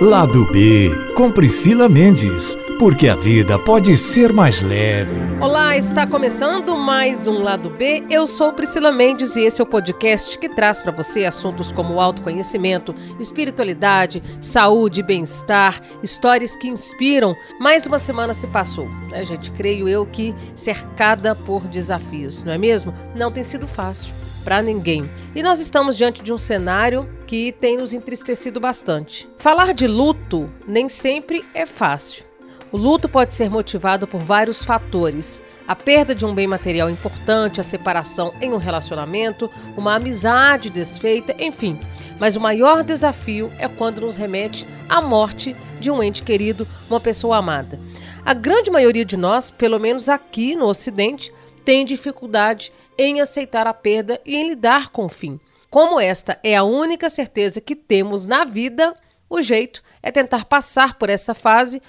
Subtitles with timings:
[0.00, 5.14] Lado B, com Priscila Mendes, porque a vida pode ser mais leve.
[5.38, 8.06] Olá, está começando mais um Lado B.
[8.08, 12.00] Eu sou Priscila Mendes e esse é o podcast que traz para você assuntos como
[12.00, 17.36] autoconhecimento, espiritualidade, saúde, bem-estar, histórias que inspiram.
[17.60, 19.50] Mais uma semana se passou, né, gente?
[19.50, 22.94] Creio eu que cercada por desafios, não é mesmo?
[23.14, 25.10] Não tem sido fácil para ninguém.
[25.34, 29.28] E nós estamos diante de um cenário que tem nos entristecido bastante.
[29.36, 32.29] Falar de luto nem sempre é fácil.
[32.72, 37.60] O luto pode ser motivado por vários fatores: a perda de um bem material importante,
[37.60, 41.78] a separação em um relacionamento, uma amizade desfeita, enfim.
[42.18, 47.00] Mas o maior desafio é quando nos remete à morte de um ente querido, uma
[47.00, 47.80] pessoa amada.
[48.24, 51.32] A grande maioria de nós, pelo menos aqui no Ocidente,
[51.64, 55.40] tem dificuldade em aceitar a perda e em lidar com o fim.
[55.70, 58.94] Como esta é a única certeza que temos na vida,
[59.28, 61.80] o jeito é tentar passar por essa fase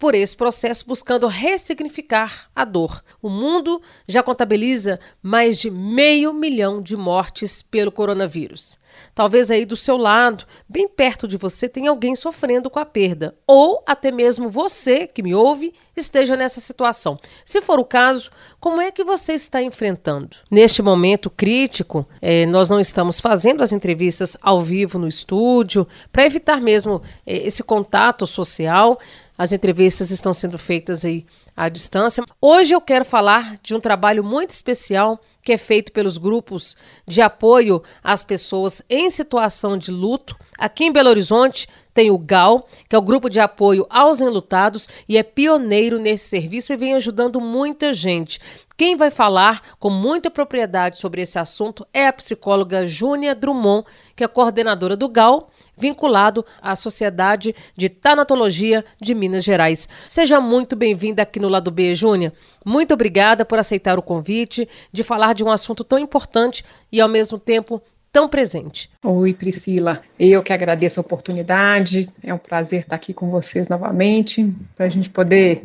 [0.00, 3.04] por esse processo buscando ressignificar a dor.
[3.20, 8.78] O mundo já contabiliza mais de meio milhão de mortes pelo coronavírus.
[9.14, 13.36] Talvez aí do seu lado, bem perto de você, tenha alguém sofrendo com a perda,
[13.46, 17.18] ou até mesmo você que me ouve esteja nessa situação.
[17.44, 20.36] Se for o caso, como é que você está enfrentando?
[20.50, 26.24] Neste momento crítico, eh, nós não estamos fazendo as entrevistas ao vivo no estúdio para
[26.24, 28.98] evitar mesmo eh, esse contato social.
[29.40, 31.24] As entrevistas estão sendo feitas aí
[31.56, 32.22] à distância.
[32.42, 37.22] Hoje eu quero falar de um trabalho muito especial que é feito pelos grupos de
[37.22, 40.36] apoio às pessoas em situação de luto.
[40.58, 44.90] Aqui em Belo Horizonte tem o GAL, que é o grupo de apoio aos enlutados
[45.08, 48.38] e é pioneiro nesse serviço e vem ajudando muita gente.
[48.80, 53.84] Quem vai falar com muita propriedade sobre esse assunto é a psicóloga Júnia Drummond,
[54.16, 59.86] que é coordenadora do GAL vinculado à Sociedade de Tanatologia de Minas Gerais.
[60.08, 62.32] Seja muito bem-vinda aqui no Lado B, Júnia.
[62.64, 67.08] Muito obrigada por aceitar o convite de falar de um assunto tão importante e, ao
[67.10, 68.88] mesmo tempo, tão presente.
[69.04, 70.00] Oi, Priscila.
[70.18, 72.08] Eu que agradeço a oportunidade.
[72.22, 75.64] É um prazer estar aqui com vocês novamente para a gente poder,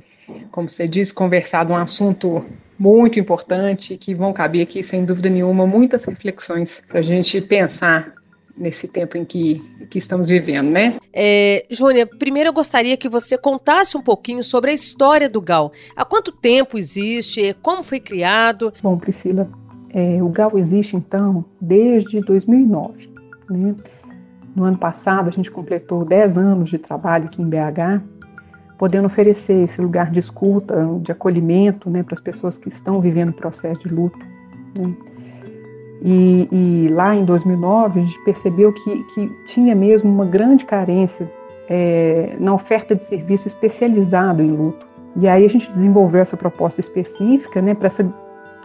[0.51, 2.45] como você disse, conversar de um assunto
[2.77, 8.13] muito importante que vão caber aqui, sem dúvida nenhuma, muitas reflexões para a gente pensar
[8.57, 10.95] nesse tempo em que, que estamos vivendo, né?
[11.13, 15.71] É, Júnia, primeiro eu gostaria que você contasse um pouquinho sobre a história do GAL.
[15.95, 17.55] Há quanto tempo existe?
[17.61, 18.73] Como foi criado?
[18.81, 19.49] Bom, Priscila,
[19.93, 23.09] é, o GAL existe então desde 2009.
[23.49, 23.75] Né?
[24.55, 28.01] No ano passado a gente completou 10 anos de trabalho aqui em BH,
[28.77, 33.29] podendo oferecer esse lugar de escuta, de acolhimento né, para as pessoas que estão vivendo
[33.29, 34.19] o processo de luto.
[34.77, 34.93] Né?
[36.01, 41.31] E, e, lá em 2009 a gente percebeu que, que tinha mesmo uma grande carência
[41.69, 44.85] é, na oferta de serviço especializado em luto.
[45.15, 48.13] E aí a gente desenvolveu essa proposta específica né, para essa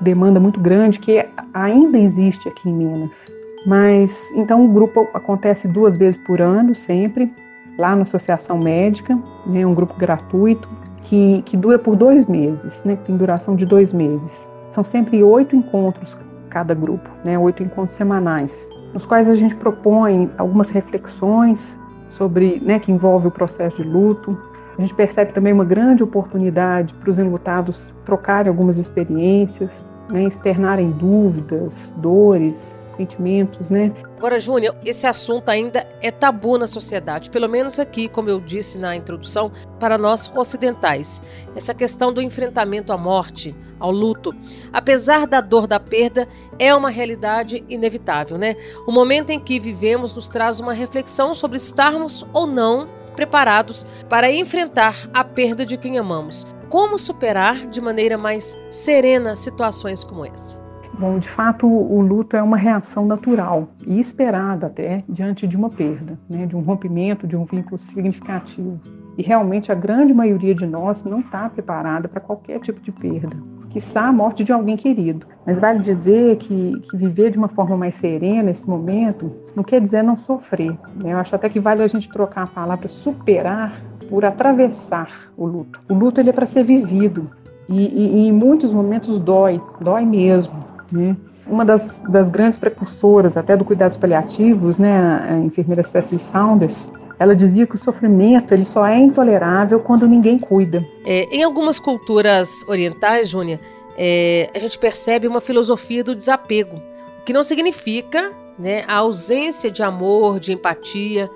[0.00, 3.30] demanda muito grande que ainda existe aqui em Minas.
[3.66, 7.32] Mas então o grupo acontece duas vezes por ano, sempre,
[7.78, 10.68] lá na Associação Médica, né, um grupo gratuito
[11.02, 14.48] que, que dura por dois meses, né, tem duração de dois meses.
[14.68, 16.16] São sempre oito encontros
[16.48, 22.78] cada grupo, né, oito encontros semanais, nos quais a gente propõe algumas reflexões sobre, né,
[22.78, 24.36] que envolve o processo de luto.
[24.76, 30.90] A gente percebe também uma grande oportunidade para os enlutados trocarem algumas experiências, né, externarem
[30.90, 33.92] dúvidas, dores, sentimentos, né?
[34.18, 38.78] Agora, Júnior, esse assunto ainda é tabu na sociedade, pelo menos aqui, como eu disse
[38.78, 41.22] na introdução, para nós ocidentais.
[41.56, 44.34] Essa questão do enfrentamento à morte, ao luto,
[44.72, 46.28] apesar da dor da perda,
[46.58, 48.54] é uma realidade inevitável, né?
[48.86, 54.32] O momento em que vivemos nos traz uma reflexão sobre estarmos ou não preparados para
[54.32, 56.46] enfrentar a perda de quem amamos.
[56.70, 60.58] Como superar de maneira mais serena situações como essa?
[60.98, 65.68] Bom, de fato, o luto é uma reação natural e esperada até diante de uma
[65.68, 68.80] perda, né, de um rompimento, de um vínculo significativo.
[69.18, 73.36] E realmente a grande maioria de nós não está preparada para qualquer tipo de perda,
[73.70, 75.26] quiçá a morte de alguém querido.
[75.46, 79.80] Mas vale dizer que, que viver de uma forma mais serena nesse momento não quer
[79.80, 80.72] dizer não sofrer.
[81.02, 81.12] Né?
[81.12, 85.80] Eu acho até que vale a gente trocar a palavra superar por atravessar o luto.
[85.88, 87.30] O luto ele é para ser vivido
[87.68, 90.64] e, e, e em muitos momentos dói, dói mesmo.
[90.92, 91.16] Né?
[91.46, 96.88] Uma das, das grandes precursoras até do cuidados paliativos, né, a enfermeira Cecily Saunders,
[97.20, 100.82] ela dizia que o sofrimento ele só é intolerável quando ninguém cuida.
[101.04, 103.60] É, em algumas culturas orientais, Júnia,
[103.94, 106.80] é, a gente percebe uma filosofia do desapego,
[107.20, 111.30] o que não significa né, a ausência de amor, de empatia.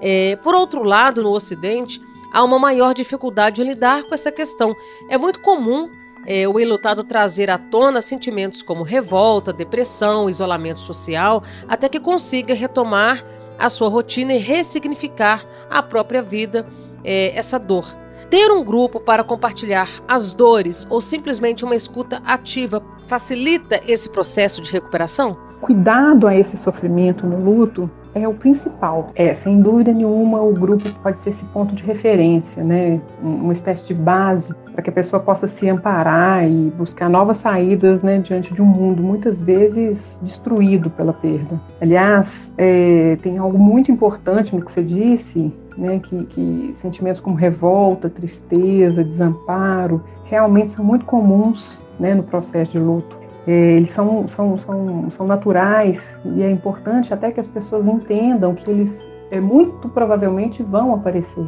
[0.00, 2.00] É, por outro lado, no Ocidente,
[2.32, 4.72] há uma maior dificuldade em lidar com essa questão.
[5.10, 5.90] É muito comum
[6.24, 12.54] é, o enlutado trazer à tona sentimentos como revolta, depressão, isolamento social, até que consiga
[12.54, 13.24] retomar
[13.58, 16.66] a sua rotina e ressignificar a própria vida,
[17.02, 17.84] é, essa dor.
[18.30, 24.62] Ter um grupo para compartilhar as dores ou simplesmente uma escuta ativa facilita esse processo
[24.62, 25.36] de recuperação?
[25.60, 29.10] Cuidado a esse sofrimento no luto é o principal.
[29.14, 33.00] É, sem dúvida nenhuma, o grupo pode ser esse ponto de referência, né?
[33.22, 38.02] Uma espécie de base para que a pessoa possa se amparar e buscar novas saídas,
[38.02, 41.60] né, diante de um mundo muitas vezes destruído pela perda.
[41.80, 47.36] Aliás, é, tem algo muito importante no que você disse, né, que, que sentimentos como
[47.36, 53.23] revolta, tristeza, desamparo, realmente são muito comuns né, no processo de luto.
[53.46, 58.54] É, eles são, são, são, são naturais e é importante até que as pessoas entendam
[58.54, 61.46] que eles é, muito provavelmente vão aparecer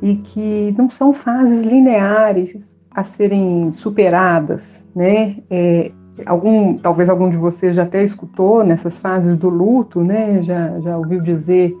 [0.00, 5.36] e que não são fases lineares a serem superadas, né?
[5.50, 5.90] É,
[6.26, 10.42] algum, talvez algum de vocês já até escutou nessas fases do luto, né?
[10.42, 11.76] Já, já ouviu dizer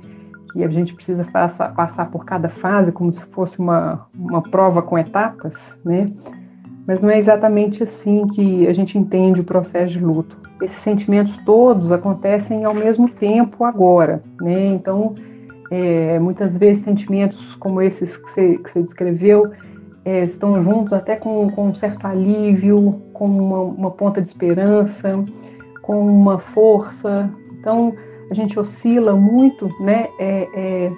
[0.52, 4.82] que a gente precisa passar, passar por cada fase como se fosse uma, uma prova
[4.82, 6.10] com etapas, né?
[6.86, 10.36] Mas não é exatamente assim que a gente entende o processo de luto.
[10.62, 14.66] Esses sentimentos todos acontecem ao mesmo tempo agora, né?
[14.66, 15.14] Então,
[15.70, 19.50] é, muitas vezes sentimentos como esses que você, que você descreveu
[20.04, 25.24] é, estão juntos até com, com, um certo alívio, com uma, uma ponta de esperança,
[25.80, 27.30] com uma força.
[27.58, 27.94] Então,
[28.30, 30.08] a gente oscila muito, né?
[30.18, 30.92] É, é,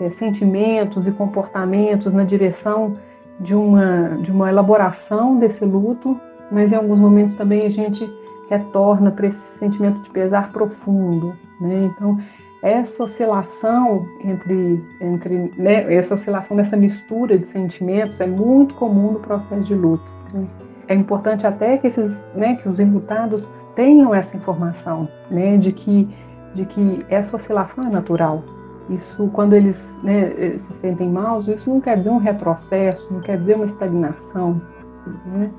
[0.00, 2.96] é sentimentos e comportamentos na direção
[3.40, 6.20] de uma, de uma elaboração desse luto,
[6.50, 8.08] mas em alguns momentos também a gente
[8.48, 11.34] retorna para esse sentimento de pesar profundo.
[11.60, 11.84] Né?
[11.84, 12.18] Então,
[12.62, 19.20] essa oscilação entre, entre né, essa oscilação dessa mistura de sentimentos é muito comum no
[19.20, 20.12] processo de luto.
[20.34, 20.46] Né?
[20.88, 26.08] É importante até que esses, né, que os enlutados tenham essa informação, né, de que
[26.54, 28.42] de que essa oscilação é natural,
[28.90, 33.38] isso, quando eles né, se sentem maus, isso não quer dizer um retrocesso, não quer
[33.38, 34.60] dizer uma estagnação.
[35.26, 35.50] Né?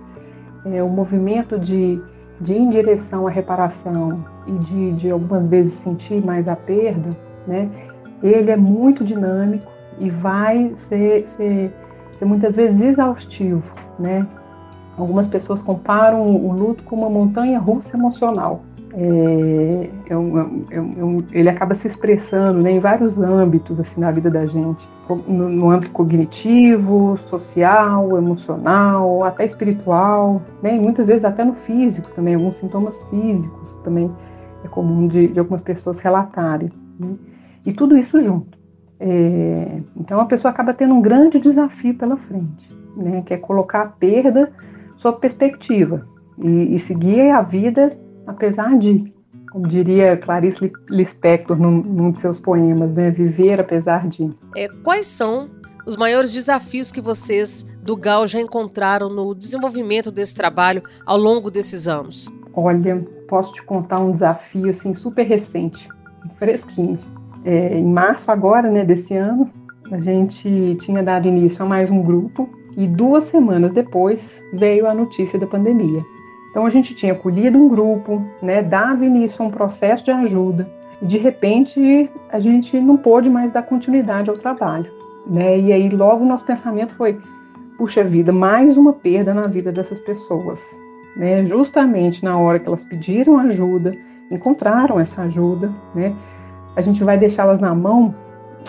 [0.66, 2.01] É, o movimento de,
[2.39, 7.10] de ir em direção à reparação e de, de algumas vezes sentir mais a perda,
[7.48, 7.69] né,
[8.22, 11.74] ele é muito dinâmico e vai ser, ser,
[12.12, 13.74] ser muitas vezes exaustivo.
[13.98, 14.28] Né?
[14.98, 18.62] Algumas pessoas comparam o luto com uma montanha russa emocional
[18.93, 24.11] é, é um, é um, ele acaba se expressando né, em vários âmbitos assim na
[24.11, 24.88] vida da gente,
[25.27, 32.35] no, no, âmbito cognitivo, social, emocional, até espiritual, né, muitas vezes até no físico também,
[32.35, 34.11] alguns sintomas físicos também
[34.63, 37.15] é comum de, de algumas pessoas relatarem, né,
[37.65, 38.59] e tudo isso junto.
[38.99, 43.81] É, então a pessoa acaba tendo um grande desafio pela frente, né, que é colocar
[43.81, 44.51] a perda
[44.97, 46.05] sob perspectiva
[46.37, 47.89] e, e seguir a vida
[48.31, 49.13] apesar de,
[49.51, 54.31] como diria Clarice Lispector num, num de seus poemas, né, viver apesar de.
[54.56, 55.50] É, quais são
[55.86, 61.51] os maiores desafios que vocês do GAL já encontraram no desenvolvimento desse trabalho ao longo
[61.51, 62.31] desses anos?
[62.54, 65.88] Olha, posso te contar um desafio assim super recente,
[66.38, 67.00] fresquinho.
[67.44, 69.50] É, em março agora, né, desse ano,
[69.92, 74.94] a gente tinha dado início a mais um grupo e duas semanas depois veio a
[74.94, 76.02] notícia da pandemia.
[76.51, 80.69] Então a gente tinha acolhido um grupo, né, dado início a um processo de ajuda,
[81.01, 84.91] e de repente a gente não pôde mais dar continuidade ao trabalho,
[85.25, 85.57] né?
[85.57, 87.19] E aí logo o nosso pensamento foi,
[87.77, 90.63] puxa vida, mais uma perda na vida dessas pessoas,
[91.15, 91.45] né?
[91.45, 93.97] Justamente na hora que elas pediram ajuda,
[94.29, 96.13] encontraram essa ajuda, né?
[96.75, 98.13] A gente vai deixá-las na mão.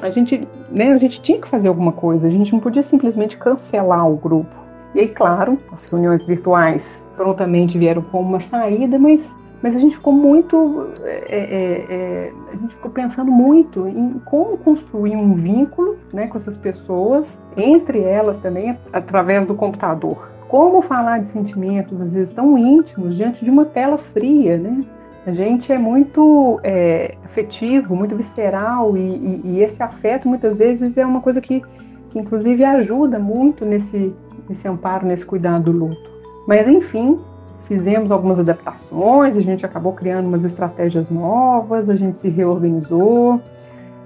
[0.00, 3.36] A gente, né, a gente tinha que fazer alguma coisa, a gente não podia simplesmente
[3.36, 4.62] cancelar o grupo.
[4.94, 9.22] E aí, claro, as reuniões virtuais prontamente vieram como uma saída, mas,
[9.62, 10.90] mas a gente ficou muito.
[11.04, 16.37] É, é, é, a gente ficou pensando muito em como construir um vínculo né, com
[16.37, 20.30] essas pessoas, entre elas também, através do computador.
[20.46, 24.84] Como falar de sentimentos, às vezes, tão íntimos, diante de uma tela fria, né?
[25.25, 30.99] A gente é muito é, afetivo, muito visceral, e, e, e, esse afeto, muitas vezes,
[30.99, 31.62] é uma coisa que,
[32.11, 34.12] que inclusive, ajuda muito nesse,
[34.52, 36.11] nesse amparo, nesse cuidado do luto.
[36.47, 37.18] Mas, enfim,
[37.61, 43.40] fizemos algumas adaptações, a gente acabou criando umas estratégias novas, a gente se reorganizou,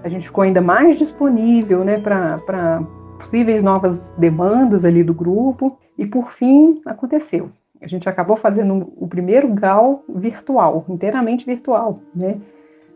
[0.05, 2.83] a gente ficou ainda mais disponível né, para
[3.19, 7.51] possíveis novas demandas ali do grupo, e por fim aconteceu.
[7.81, 12.39] A gente acabou fazendo o primeiro GAL virtual, inteiramente virtual, né?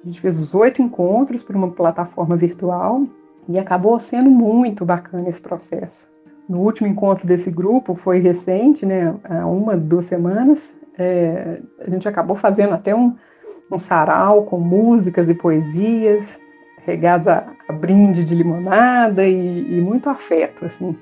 [0.03, 3.03] A gente fez os oito encontros por uma plataforma virtual
[3.49, 6.09] E acabou sendo muito bacana esse processo.
[6.51, 12.09] No último encontro desse grupo, foi recente, né, há uma, duas semanas, é, a gente
[12.09, 13.15] acabou fazendo até um,
[13.71, 16.41] um sarau com músicas e poesias,
[16.85, 20.99] regados a, a brinde de limonada e, e, muito afeto, assim.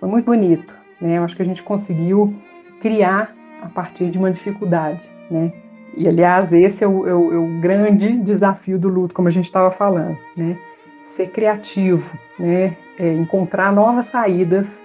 [0.00, 1.18] Foi muito bonito, né?
[1.18, 2.34] Eu acho que a gente conseguiu
[2.80, 5.52] criar a partir de uma dificuldade, né?
[5.96, 9.30] E, aliás, esse é o, é o, é o grande desafio do luto, como a
[9.30, 10.58] gente estava falando, né?
[11.06, 12.04] Ser criativo,
[12.38, 12.76] né?
[12.98, 14.82] É encontrar novas saídas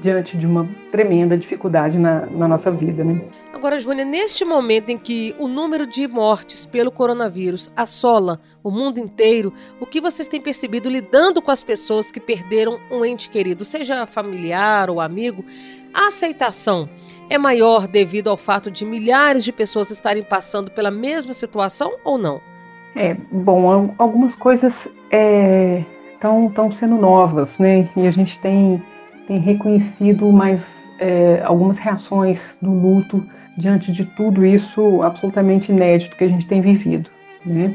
[0.00, 3.04] diante de uma tremenda dificuldade na, na nossa vida.
[3.04, 3.20] Né?
[3.52, 8.98] Agora, Joânia, neste momento em que o número de mortes pelo coronavírus assola o mundo
[8.98, 13.64] inteiro, o que vocês têm percebido lidando com as pessoas que perderam um ente querido,
[13.64, 15.44] seja familiar ou amigo?
[15.92, 16.88] A aceitação
[17.30, 22.18] é maior devido ao fato de milhares de pessoas estarem passando pela mesma situação ou
[22.18, 22.53] não?
[22.96, 27.88] É, bom, algumas coisas estão é, sendo novas, né?
[27.96, 28.82] E a gente tem
[29.26, 30.60] tem reconhecido mais
[30.98, 33.24] é, algumas reações do luto
[33.56, 37.10] diante de tudo isso absolutamente inédito que a gente tem vivido,
[37.44, 37.74] né?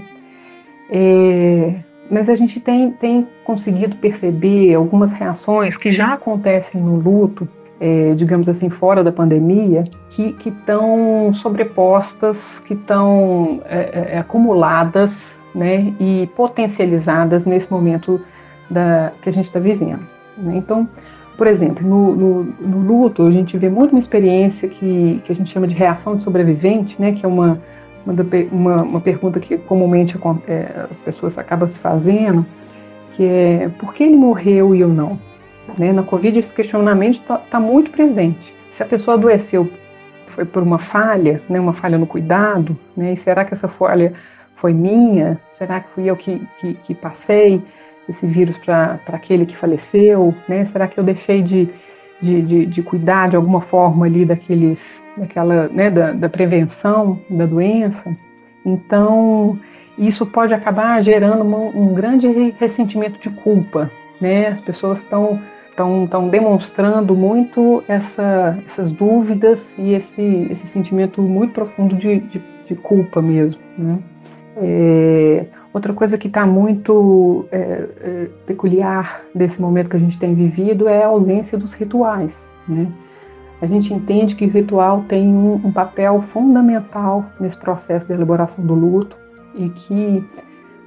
[0.90, 1.76] É,
[2.10, 7.48] mas a gente tem, tem conseguido perceber algumas reações que já acontecem no luto,
[7.80, 15.94] é, digamos assim, fora da pandemia, que estão sobrepostas, que estão é, é, acumuladas né,
[16.00, 18.20] e potencializadas nesse momento
[18.70, 20.06] da, que a gente está vivendo.
[20.38, 20.58] Né?
[20.58, 20.88] Então,
[21.38, 25.36] por exemplo, no, no, no, luto, a gente vê muito uma experiência que, que a
[25.36, 27.62] gente chama de reação de sobrevivente, né, que é uma,
[28.52, 32.46] uma, uma pergunta que comumente é, as pessoas acabam se fazendo,
[33.14, 35.18] que é por que ele morreu e eu não?
[35.78, 35.92] Né?
[35.92, 38.54] Na Covid, esse questionamento está tá muito presente.
[38.72, 39.70] Se a pessoa adoeceu
[40.28, 44.14] foi por uma falha, né, uma falha no cuidado, né, e será que essa falha
[44.56, 45.40] foi minha?
[45.50, 47.62] Será que fui eu que, que, que passei?
[48.10, 50.34] esse vírus para aquele que faleceu?
[50.48, 50.66] Né?
[50.66, 51.70] Será que eu deixei de,
[52.22, 57.46] de, de, de, cuidar de alguma forma ali daqueles, daquela, né, da, da prevenção da
[57.46, 58.16] doença?
[58.66, 59.58] Então,
[59.98, 62.28] isso pode acabar gerando um, um grande
[62.60, 64.48] ressentimento de culpa, né?
[64.48, 65.40] As pessoas estão
[66.04, 72.76] estão demonstrando muito essa, essas dúvidas e esse, esse sentimento muito profundo de, de, de
[72.76, 73.62] culpa mesmo.
[73.78, 74.00] Né?
[74.58, 77.58] É, Outra coisa que está muito é,
[78.02, 82.50] é, peculiar desse momento que a gente tem vivido é a ausência dos rituais.
[82.68, 82.92] Né?
[83.62, 88.66] A gente entende que o ritual tem um, um papel fundamental nesse processo de elaboração
[88.66, 89.16] do luto
[89.54, 90.26] e que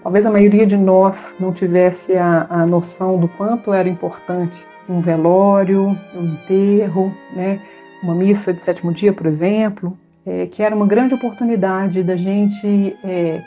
[0.03, 5.01] talvez a maioria de nós não tivesse a, a noção do quanto era importante um
[5.01, 7.61] velório, um enterro, né?
[8.03, 9.97] uma missa de sétimo dia, por exemplo,
[10.27, 13.43] é, que era uma grande oportunidade da gente é,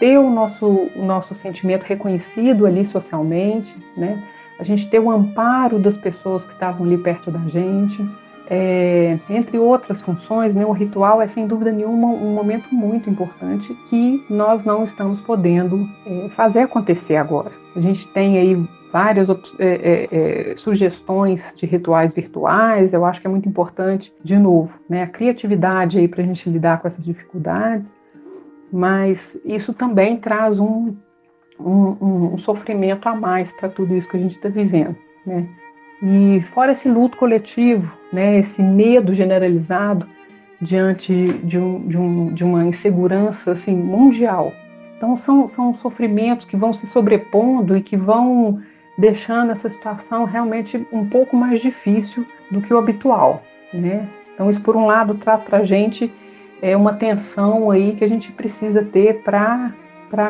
[0.00, 4.22] ter o nosso, o nosso sentimento reconhecido ali socialmente, né?
[4.58, 8.08] a gente ter o amparo das pessoas que estavam ali perto da gente,
[8.48, 13.74] é, entre outras funções, né, o ritual é sem dúvida nenhuma um momento muito importante
[13.88, 17.50] que nós não estamos podendo é, fazer acontecer agora.
[17.74, 20.08] A gente tem aí várias é, é,
[20.52, 25.06] é, sugestões de rituais virtuais, eu acho que é muito importante, de novo, né, a
[25.06, 27.94] criatividade aí para a gente lidar com essas dificuldades
[28.72, 30.96] mas isso também traz um,
[31.60, 34.96] um, um sofrimento a mais para tudo isso que a gente está vivendo,
[35.26, 35.46] né?
[36.02, 40.08] E fora esse luto coletivo, né, esse medo generalizado
[40.60, 41.12] diante
[41.44, 44.52] de, um, de, um, de uma insegurança assim, mundial.
[44.96, 48.60] Então são, são sofrimentos que vão se sobrepondo e que vão
[48.96, 54.08] deixando essa situação realmente um pouco mais difícil do que o habitual, né?
[54.34, 56.12] Então isso por um lado traz para a gente
[56.60, 59.72] é uma tensão aí que a gente precisa ter para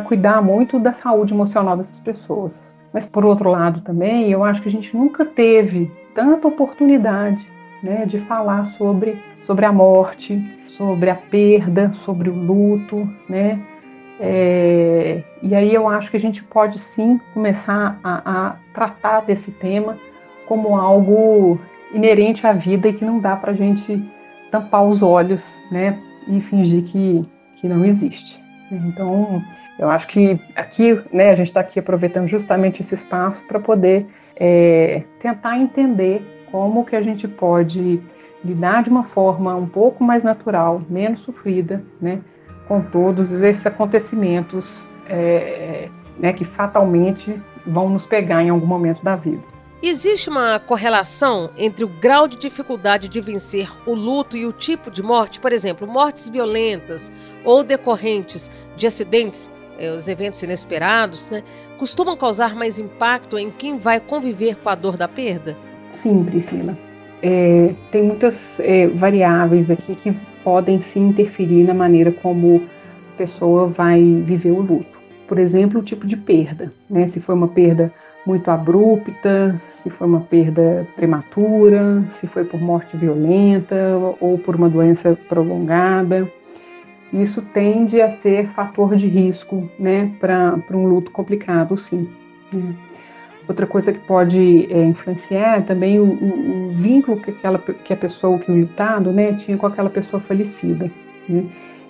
[0.06, 2.72] cuidar muito da saúde emocional dessas pessoas.
[2.92, 7.46] Mas por outro lado também, eu acho que a gente nunca teve tanta oportunidade
[7.82, 13.58] né, de falar sobre, sobre a morte, sobre a perda, sobre o luto, né?
[14.24, 19.50] É, e aí eu acho que a gente pode sim começar a, a tratar desse
[19.50, 19.98] tema
[20.46, 21.58] como algo
[21.92, 24.00] inerente à vida e que não dá para a gente
[24.48, 25.98] tampar os olhos, né,
[26.28, 28.40] e fingir que, que não existe.
[28.70, 29.42] Então,
[29.76, 34.06] eu acho que aqui, né, a gente está aqui aproveitando justamente esse espaço para poder
[34.36, 38.00] é, tentar entender como que a gente pode
[38.44, 42.20] lidar de uma forma um pouco mais natural, menos sofrida, né,
[42.72, 49.14] com todos esses acontecimentos é, né, que fatalmente vão nos pegar em algum momento da
[49.14, 49.42] vida.
[49.82, 54.90] Existe uma correlação entre o grau de dificuldade de vencer o luto e o tipo
[54.90, 55.38] de morte?
[55.38, 57.12] Por exemplo, mortes violentas
[57.44, 61.42] ou decorrentes de acidentes é, os eventos inesperados, né,
[61.78, 65.58] costumam causar mais impacto em quem vai conviver com a dor da perda?
[65.90, 66.78] Sim, Priscila.
[67.20, 72.62] É, tem muitas é, variáveis aqui que podem se interferir na maneira como
[73.14, 75.00] a pessoa vai viver o luto.
[75.26, 77.08] Por exemplo, o tipo de perda, né?
[77.08, 77.92] Se foi uma perda
[78.26, 83.76] muito abrupta, se foi uma perda prematura, se foi por morte violenta
[84.20, 86.30] ou por uma doença prolongada.
[87.12, 92.08] Isso tende a ser fator de risco né, para um luto complicado, sim.
[92.52, 92.74] Né.
[93.48, 97.92] Outra coisa que pode é, influenciar é também o, o, o, vínculo que, aquela, que
[97.92, 100.90] a pessoa, que o lutado, né, tinha com aquela pessoa falecida.
[101.28, 101.44] Né.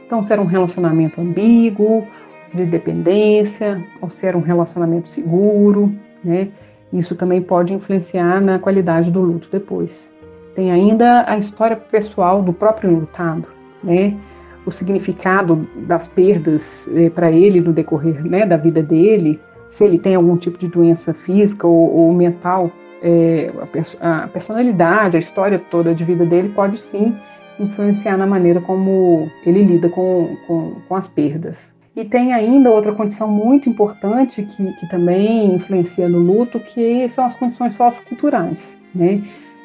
[0.07, 2.07] Então, se era um relacionamento ambíguo,
[2.53, 6.49] de dependência, ou se era um relacionamento seguro, né?
[6.93, 10.13] Isso também pode influenciar na qualidade do luto depois.
[10.55, 13.47] Tem ainda a história pessoal do próprio lutado,
[13.83, 14.15] né?
[14.67, 19.41] O significado das perdas eh, para ele no decorrer né, da vida dele,
[19.73, 22.71] se ele tem algum tipo de doença física ou, ou mental,
[23.03, 23.51] eh,
[24.01, 27.17] a, a personalidade, a história toda de vida dele pode sim
[27.59, 31.73] influenciar na maneira como ele lida com, com, com as perdas.
[31.97, 37.25] E tem ainda outra condição muito importante que, que também influencia no luto, que são
[37.25, 39.23] as condições socioculturais, né?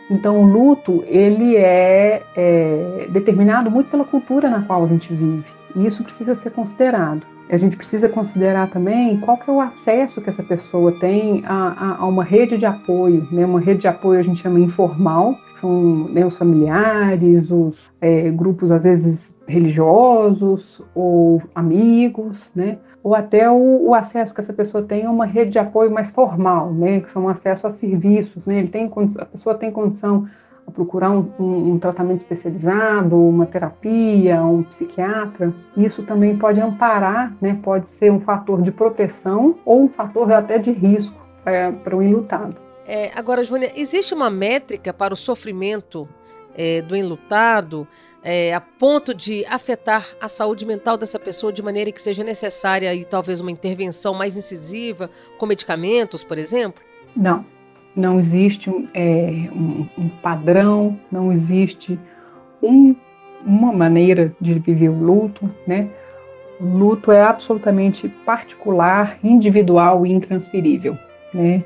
[0.09, 5.43] Então, o luto, ele é, é, determinado muito pela cultura na qual a gente vive,
[5.75, 7.27] e isso precisa ser considerado.
[7.50, 11.70] A gente precisa considerar também qual que é o acesso que essa pessoa tem a,
[11.70, 13.46] a, a uma rede de apoio, né?
[13.46, 18.72] Uma rede de apoio a gente chama informal, são né, os familiares, os é, grupos
[18.72, 22.77] às vezes religiosos ou amigos, né?
[23.01, 26.12] Ou até o, o, acesso que essa pessoa tem a uma rede de apoio mais
[26.12, 27.00] formal, né?
[27.00, 28.60] Que são acesso a serviços, né?
[28.60, 30.27] Ele tem, a pessoa tem condição
[30.67, 35.53] a procurar um, um, um tratamento especializado, uma terapia, um psiquiatra.
[35.77, 37.57] Isso também pode amparar, né?
[37.63, 42.03] Pode ser um fator de proteção ou um fator até de risco é, para o
[42.03, 42.57] enlutado.
[42.86, 46.07] É, agora, Júnia, existe uma métrica para o sofrimento
[46.55, 47.87] é, do enlutado
[48.22, 52.94] é, a ponto de afetar a saúde mental dessa pessoa de maneira que seja necessária
[52.94, 56.83] e talvez uma intervenção mais incisiva com medicamentos, por exemplo?
[57.15, 57.46] Não,
[57.98, 62.00] não existe é, um, um, padrão, não existe
[62.62, 62.96] um,
[63.44, 65.90] uma maneira de viver o luto, né?
[66.62, 70.96] O luto é absolutamente particular, individual e intransferível,
[71.33, 71.64] né?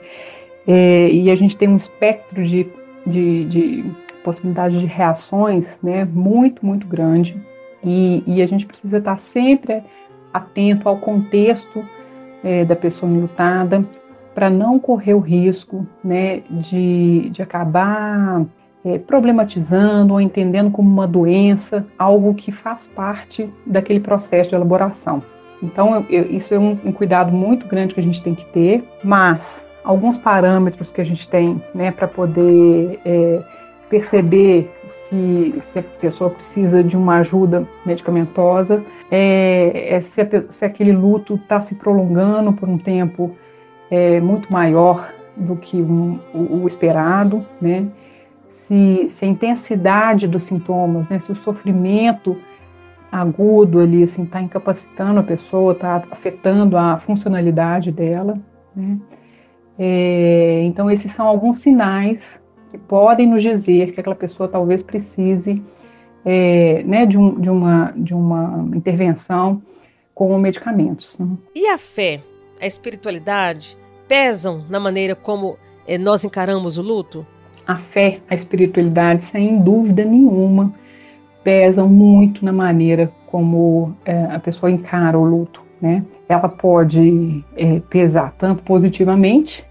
[0.65, 2.65] É, e a gente tem um espectro de,
[3.05, 3.85] de, de
[4.23, 7.35] possibilidade de reações né, muito, muito grande.
[7.83, 9.81] E, e, a gente precisa estar sempre
[10.31, 11.83] atento ao contexto
[12.43, 13.83] é, da pessoa enlutada
[14.33, 18.45] para não correr o risco né, de, de acabar
[18.83, 25.21] é, problematizando ou entendendo como uma doença algo que faz parte daquele processo de elaboração.
[25.61, 28.83] Então, eu, isso é um, um cuidado muito grande que a gente tem que ter,
[29.03, 33.41] mas alguns parâmetros que a gente tem né, para poder é,
[33.89, 40.65] perceber se, se, a pessoa precisa de uma ajuda medicamentosa, é, é se, a, se,
[40.65, 43.35] aquele luto está se prolongando por um tempo
[43.91, 47.87] é, muito maior do que um, o, o, esperado, né?
[48.47, 51.19] se, se, a intensidade dos sintomas, né?
[51.19, 52.37] se o sofrimento
[53.11, 58.39] agudo ali está assim, tá incapacitando a pessoa, está afetando a funcionalidade dela.
[58.73, 58.97] Né?
[59.77, 65.61] É, então, esses são alguns sinais que podem nos dizer que aquela pessoa talvez precise
[66.23, 69.61] é, né, de, um, de, uma, de uma intervenção
[70.15, 71.17] com medicamentos.
[71.19, 71.27] Né?
[71.53, 72.21] E a fé,
[72.61, 73.77] a espiritualidade
[74.11, 75.55] pesam na maneira como
[75.87, 77.25] é, nós encaramos o luto?
[77.65, 80.73] A fé, a espiritualidade, sem dúvida nenhuma,
[81.45, 85.61] pesam muito na maneira como é, a pessoa encara o luto.
[85.81, 86.03] Né?
[86.27, 89.63] Ela pode é, pesar tanto positivamente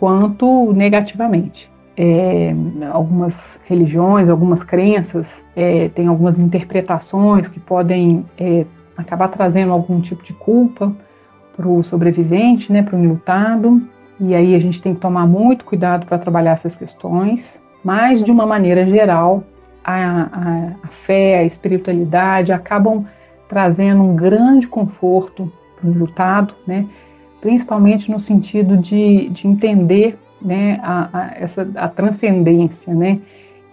[0.00, 1.70] quanto negativamente.
[1.96, 2.52] É,
[2.92, 10.24] algumas religiões, algumas crenças é, têm algumas interpretações que podem é, acabar trazendo algum tipo
[10.24, 10.92] de culpa
[11.56, 13.82] para o sobrevivente, né, para o enlutado.
[14.20, 17.60] E aí a gente tem que tomar muito cuidado para trabalhar essas questões.
[17.84, 19.44] Mas de uma maneira geral,
[19.84, 23.04] a, a, a fé, a espiritualidade acabam
[23.48, 26.86] trazendo um grande conforto para o enlutado, né?
[27.44, 33.20] principalmente no sentido de, de entender né, a, a, essa, a transcendência, né,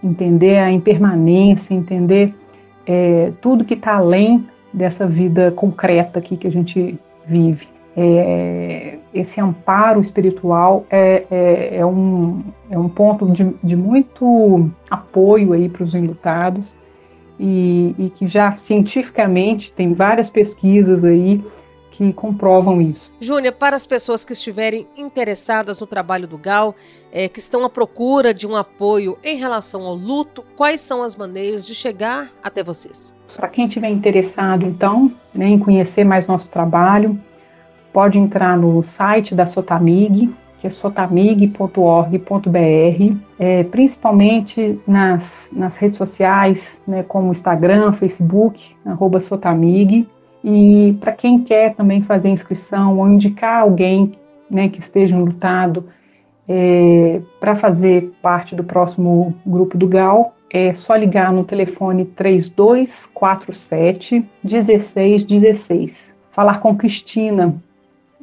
[0.04, 2.34] entender a impermanência, entender
[2.86, 7.71] é, tudo que está além dessa vida concreta aqui que a gente vive.
[7.94, 15.52] É, esse amparo espiritual é, é, é, um, é um ponto de, de muito apoio
[15.52, 16.74] aí para os enlutados
[17.38, 21.44] e, e que já cientificamente tem várias pesquisas aí
[21.90, 23.12] que comprovam isso.
[23.20, 26.74] Júnia, para as pessoas que estiverem interessadas no trabalho do GAL,
[27.12, 31.14] é, que estão à procura de um apoio em relação ao luto, quais são as
[31.14, 33.14] maneiras de chegar até vocês?
[33.36, 37.20] Para quem estiver interessado, então, né, em conhecer mais nosso trabalho,
[37.92, 46.80] pode entrar no site da Sotamig, que é sotamig.org.br, é, principalmente nas, nas redes sociais,
[46.86, 50.08] né, como Instagram, Facebook, arroba Sotamig.
[50.44, 54.12] E para quem quer também fazer inscrição ou indicar alguém
[54.48, 55.88] né, que esteja lutado
[56.48, 64.24] é, para fazer parte do próximo grupo do GAL, é só ligar no telefone 3247
[64.44, 66.14] 1616.
[66.30, 67.60] Falar com Cristina,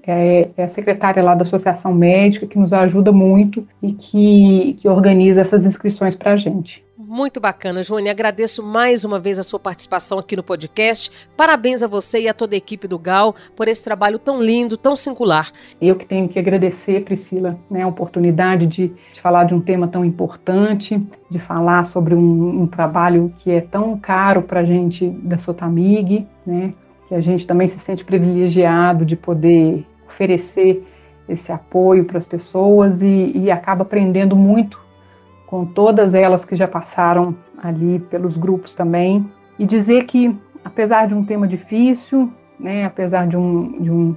[0.06, 4.88] é, é, a secretária lá da Associação Médica, que nos ajuda muito e que, que
[4.88, 6.84] organiza essas inscrições para a gente.
[7.12, 8.08] Muito bacana, Joane.
[8.08, 11.10] Agradeço mais uma vez a sua participação aqui no podcast.
[11.36, 14.78] Parabéns a você e a toda a equipe do GAL por esse trabalho tão lindo,
[14.78, 15.52] tão singular.
[15.82, 19.88] Eu que tenho que agradecer, Priscila, né, a oportunidade de, de falar de um tema
[19.88, 25.10] tão importante, de falar sobre um, um trabalho que é tão caro para a gente
[25.10, 26.74] da Sotamig, né,
[27.08, 30.86] que a gente também se sente privilegiado de poder oferecer
[31.28, 34.80] esse apoio para as pessoas e, e acaba aprendendo muito
[35.46, 39.26] com todas elas que já passaram ali pelos grupos também,
[39.58, 44.16] e dizer que, apesar de um tema difícil, né, apesar de um, de um,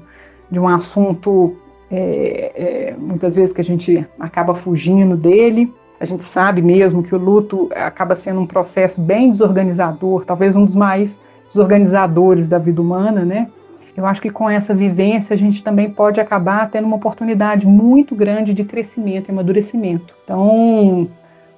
[0.50, 1.56] de um assunto
[1.90, 7.14] é, é, muitas vezes que a gente acaba fugindo dele, a gente sabe mesmo que
[7.14, 12.80] o luto acaba sendo um processo bem desorganizador, talvez um dos mais desorganizadores da vida
[12.80, 13.48] humana, né?
[13.96, 18.14] Eu acho que com essa vivência a gente também pode acabar tendo uma oportunidade muito
[18.14, 20.14] grande de crescimento e amadurecimento.
[20.24, 21.08] Então,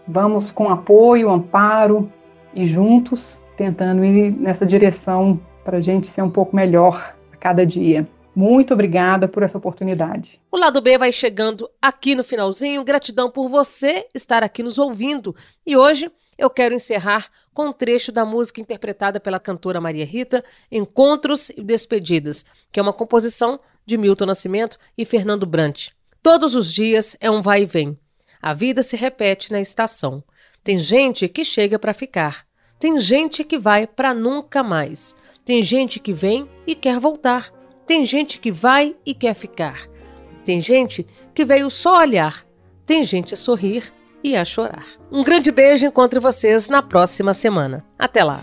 [0.06, 2.12] Vamos com apoio, amparo
[2.54, 7.64] e juntos tentando ir nessa direção para a gente ser um pouco melhor a cada
[7.64, 8.06] dia.
[8.36, 10.40] Muito obrigada por essa oportunidade.
[10.50, 12.84] O lado B vai chegando aqui no finalzinho.
[12.84, 15.34] Gratidão por você estar aqui nos ouvindo.
[15.64, 20.44] E hoje eu quero encerrar com um trecho da música interpretada pela cantora Maria Rita,
[20.70, 25.88] Encontros e Despedidas, que é uma composição de Milton Nascimento e Fernando Brant.
[26.22, 27.98] Todos os dias é um vai e vem.
[28.40, 30.22] A vida se repete na estação.
[30.62, 32.46] Tem gente que chega para ficar.
[32.78, 35.14] Tem gente que vai para nunca mais.
[35.44, 37.52] Tem gente que vem e quer voltar.
[37.86, 39.88] Tem gente que vai e quer ficar.
[40.44, 42.46] Tem gente que veio só olhar.
[42.86, 43.92] Tem gente a sorrir
[44.24, 44.86] e a chorar.
[45.12, 47.84] Um grande beijo, encontro vocês na próxima semana.
[47.98, 48.40] Até lá!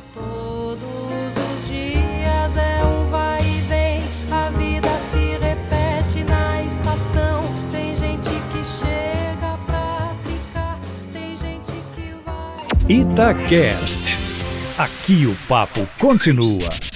[12.92, 14.20] Itacast.
[14.78, 16.91] Aqui o papo continua.